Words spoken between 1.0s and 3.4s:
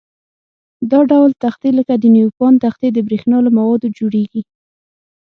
ډول تختې لکه د نیوپان تختې د برېښنا